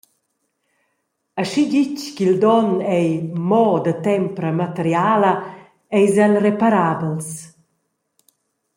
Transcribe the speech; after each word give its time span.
Aschi 1.41 1.63
ditg 1.71 1.97
ch’il 2.15 2.35
donn 2.43 2.71
ei 2.97 3.09
«mo» 3.49 3.65
da 3.85 3.93
tempra 4.05 4.49
materiala, 4.61 5.33
eis 5.97 6.15
el 6.25 6.33
reparabels. 6.45 7.29